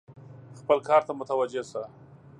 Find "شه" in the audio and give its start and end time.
1.71-1.81